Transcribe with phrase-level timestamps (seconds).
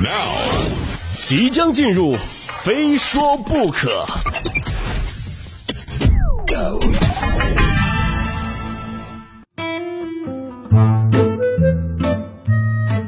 [0.00, 0.30] Now，
[1.24, 2.14] 即将进入，
[2.62, 4.06] 非说不可。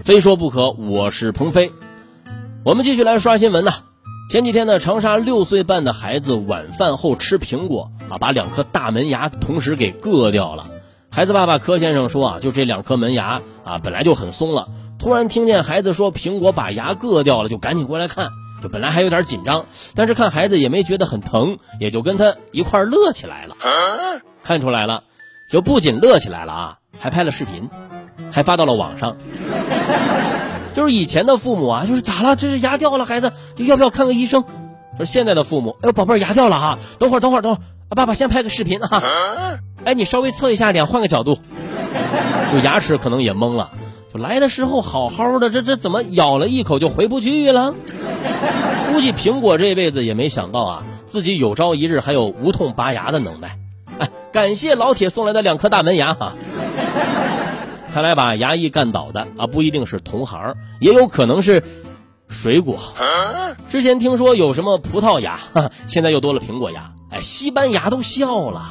[0.02, 1.70] 非说不可，我是鹏飞。
[2.64, 3.70] 我们继续来刷新闻呐。
[4.32, 10.66] 前几天呢，长沙六岁半的孩子晚饭后吃苹果啊，把两颗大门牙同时给硌掉了。
[11.12, 14.68] 孩子爸爸柯先生说啊，就这两颗门牙啊，本来就很松了，
[14.98, 18.30] 突然听见孩子说苹果把牙硌掉了，就赶紧过来看。
[18.62, 23.56] 就本来还有点紧张，但是看孩子也没觉得很疼，也就跟他一块乐起来了。
[24.42, 25.02] 看出来了，
[25.48, 27.70] 就不仅乐起来了啊，还拍了视频，
[28.30, 29.16] 还发到了网上。
[30.74, 32.36] 就是以前的父母啊，就是咋了？
[32.36, 34.44] 这是牙掉了，孩子要不要看个医生？
[35.00, 37.64] 就是现在的父母，哎呦，宝贝儿牙掉了哈，等会儿等会儿等会儿，
[37.96, 39.58] 爸爸先拍个视频啊。
[39.82, 41.38] 哎，你稍微侧一下脸，换个角度。
[42.52, 43.70] 就牙齿可能也懵了，
[44.12, 47.74] 就来的时候好好的，这这怎么咬了一口就回不去了？
[48.92, 53.56] 估计苹果这辈子也没想到啊，自己有朝一日还有无痛拔牙的能耐。
[53.98, 56.34] 哎，感谢老铁送来的两颗大门牙哈。
[57.94, 61.64] 看来把牙医干倒的啊，不一定是同行，也有可能是
[62.30, 62.78] 水果。
[63.68, 65.38] 之前听说有什么葡萄牙，
[65.86, 66.90] 现在又多了苹果牙。
[67.10, 68.70] 哎，西班牙都笑了。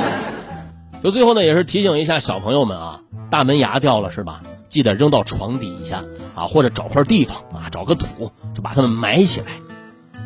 [1.02, 4.42] 就最后呢，也是提醒一下小朋友们啊，大门牙掉了是吧？
[4.66, 6.02] 记得扔到床底下
[6.34, 9.46] 啊，或者找块地方啊，找个土就把它们埋起来。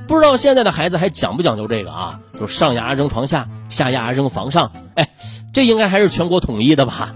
[0.08, 2.18] 不知道现在的孩子还讲不讲究这个啊？
[2.40, 4.72] 就上牙扔床下，下牙扔房上。
[4.94, 5.08] 哎，
[5.52, 7.14] 这应该还是全国统一的吧？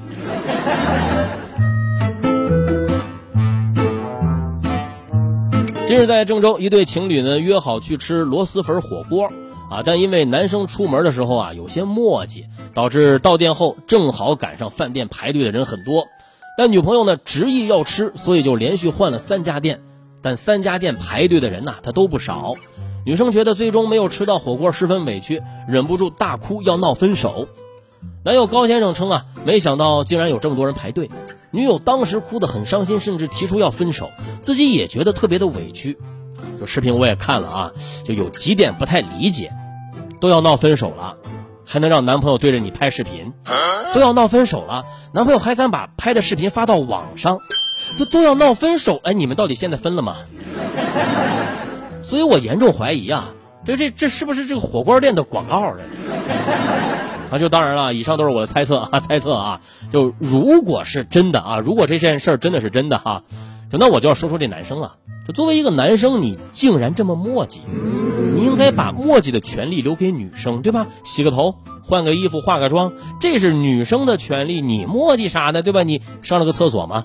[5.87, 9.31] 近日在郑州，一对情侣呢约好去吃螺蛳粉火锅，
[9.71, 16.09] 啊，但因为男生出门的时候啊有些磨叽，导致到店后正好赶上饭店排队的人很多，
[16.59, 19.81] 但女朋友呢执意要吃，所以就连续换了三家店，
[20.23, 22.57] 但三家店排队的人呐他都不少，
[23.05, 27.47] 女生觉得最终没有吃到火锅十分委屈，忍不住大哭要闹分手。
[28.25, 31.11] 男友高先生称啊，没想到竟然有这么多人排队。
[31.51, 35.97] 女友当时哭得很伤心，甚至提出要分手，自己也觉得特别的委屈。
[36.59, 37.73] 就视频我也看了啊，
[38.05, 39.53] 就有几点不太理解。
[40.21, 41.17] 都要闹分手了，
[41.65, 43.33] 还能让男朋友对着你拍视频？
[43.95, 47.39] 都要闹分手了，男朋友还敢把拍的视频发到网上？
[47.99, 50.17] 都都要闹分手，哎，你们到底现在分了吗？
[52.03, 53.29] 所以我严重怀疑啊，
[53.65, 55.83] 这这这是不是这个火锅店的广告呢？
[57.31, 59.61] 啊，就当然了，以上都是我的猜测啊， 猜测啊。
[59.93, 63.23] 就如果是真的啊，如果这件事儿真的是真的哈，
[63.71, 64.97] 就那我就要说说这男生了。
[65.27, 67.59] 就作为一个男生，你竟然这么磨叽，
[68.35, 70.87] 你应该把磨叽的权利留给女生，对吧？
[71.03, 75.63] 洗个头，换个衣服，化个妆，这是女生的权利，你磨叽啥呢？
[75.63, 75.83] 对吧？
[75.83, 77.05] 你上了个厕所吗？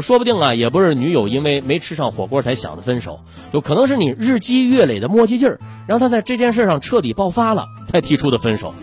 [0.00, 3.20] 说不定啊，也不是女友因为没吃上火锅才想的分手，
[3.52, 8.74] 有可能是你日积月累的磨叽劲儿，让他在这件事上彻底爆发了，才提出的分手。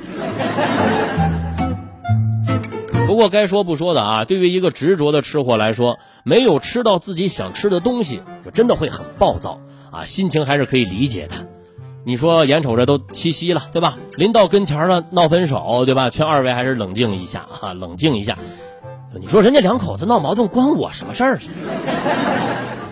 [3.07, 9.61] 不过该说不说的啊，对于一个执着的吃货来说，没有吃到自己想吃的东西，就真的会很暴躁
[9.91, 11.35] 啊，心情还是可以理解的。
[12.03, 13.97] 你说眼瞅着都七夕了，对吧？
[14.16, 16.09] 临到跟前了闹分手，对吧？
[16.09, 18.37] 劝二位还是冷静一下啊，冷静一下。
[19.20, 21.40] 你说人家两口子闹矛盾关我什么事儿？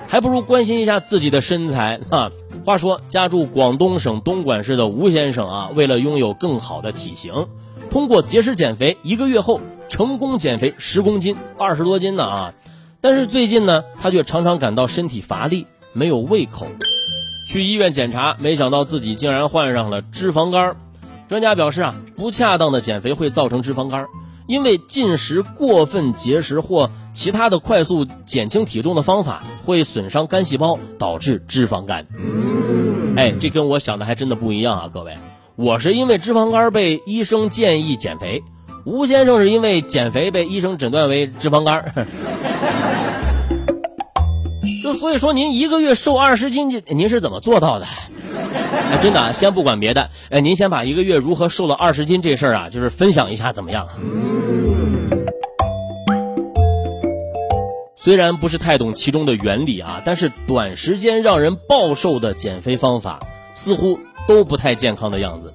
[0.07, 2.31] 还不如关心一下自己的身材啊！
[2.63, 7.47] 话说，家住广东省东莞市的吴先生啊，为了拥有更好的体型，
[7.89, 12.53] 通过节食减肥，一个月后成功减肥十公斤，二十多斤呢啊！
[13.01, 16.67] 但是最近呢，他却常常感到身体乏力，没有胃口。
[17.47, 20.75] 去医院检查，没想到自己竟然患上了脂肪肝。
[21.27, 24.07] 专家表示啊，不恰当的减肥会造成脂肪肝。
[24.47, 32.07] 因为进食过分节食或其他的快速减轻体重的方法会损伤肝细胞，导致脂肪肝。
[33.15, 35.15] 哎，这跟我想的还真的不一样啊，各位！
[35.55, 38.43] 我是因为脂肪肝被医生建议减肥，
[38.85, 41.93] 吴先生是因为减肥被医生诊断为脂肪肝。
[44.83, 47.85] 就所以说，您一个月瘦二十斤，您是怎么做到的？
[48.91, 53.87] 哎，真的，先不管别的，哎，您先把一个月如何瘦了二十斤这事儿啊，就是分享一下怎么样？
[58.03, 63.97] 虽然不是太懂其中的原理啊，但是短时间让人暴瘦的减肥方法似乎
[64.27, 65.53] 都不太健康的样子。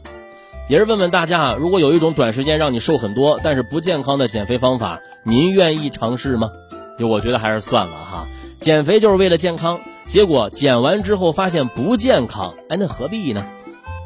[0.67, 6.51] 也是问问大家啊，如果有一种短时间让你瘦很多，但是不健康的减肥方法，您愿意尝试吗？
[6.99, 8.27] 就我觉得还是算了哈，
[8.59, 9.81] 减肥就是为了健康。
[10.07, 13.47] 结果减完之后发现不健康，哎，那何必呢？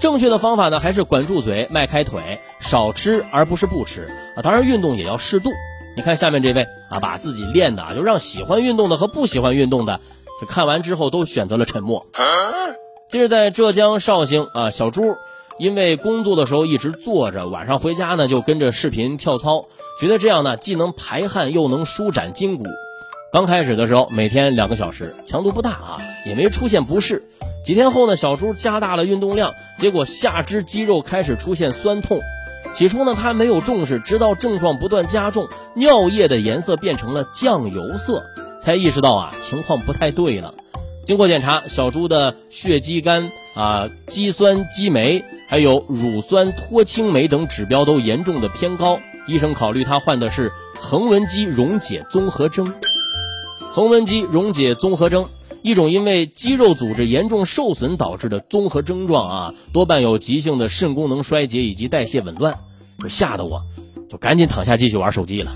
[0.00, 4.42] 正确的方法呢，还是管住嘴，迈开腿，少吃而不是不吃啊。
[4.42, 5.52] 当然，运动也要适度，
[5.94, 10.00] 你看下面这位啊，把自己练的啊就让喜欢运动的和不喜欢运动的，
[10.48, 12.06] 看完之后都选择了沉默。
[13.10, 15.02] 近日在浙江绍兴啊，小朱
[15.58, 19.66] 因为工作的时候一直坐着，晚上回家呢就跟着视频跳操，
[20.00, 22.64] 觉得这样呢既能排汗又能舒展筋骨。
[23.30, 27.22] 刚开始的时候每天两个小时，强度不大啊，也没出现不适。
[27.66, 32.18] 几天后呢，小朱加大了运动量，结果下肢肌肉开始出现酸痛。
[32.74, 38.24] 起初呢，他没有重视，直到症状不断加重，尿液的颜色变成了酱油色，
[38.60, 40.54] 才意识到啊情况不太对了。
[41.04, 48.98] 经过检查，小朱的血肌酐啊、肌酸激酶还有乳酸脱氢酶等指标都严重的偏高，
[49.28, 52.72] 医生考虑他患的是横纹肌溶解综合征。
[53.70, 55.28] 横纹肌溶解综合征。
[55.62, 62.58] 一种因为肌肉组织严重受损导致的综合症状啊，多半有急性的肾功能衰竭以及代谢紊乱，
[62.98, 63.62] 就吓得我，
[64.10, 65.52] 就赶紧躺下继续玩手机了。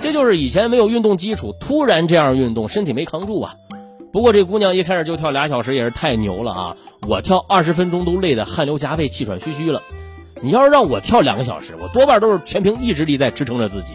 [0.00, 3.54] 这就是以前没有运动基础，突然这样运动，身体没扛住啊。
[4.12, 6.76] 不过这姑娘一开始就跳俩小时也是太牛了啊！
[7.06, 9.82] 我跳二十分钟都累得汗流浃背、气喘吁吁了。
[10.42, 13.94] 你要是让我跳两个小时，我多半都是全凭意志力在支撑着自己。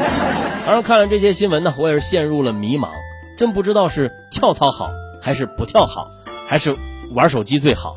[0.64, 2.88] 当然，看了这些新闻呢，我也是陷入了迷茫。
[3.42, 6.12] 真不知道是跳操好还是不跳好，
[6.46, 6.76] 还是
[7.10, 7.96] 玩手机最好。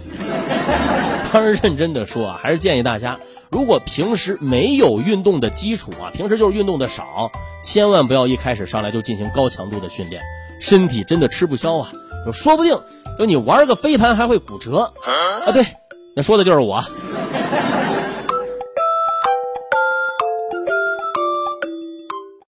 [1.31, 3.19] 当然，认真的说啊，还是建议大家，
[3.51, 7.31] 如果平时没有运动的基础啊，平时就是运动的少，
[7.63, 10.19] 千万不要一开始上来就进行高强度的训练，
[10.59, 11.91] 身体真的吃不消啊，
[12.33, 12.81] 说不定
[13.19, 15.51] 就你玩个飞盘还会骨折啊。
[15.51, 15.63] 对，
[16.15, 16.83] 那说的就是我。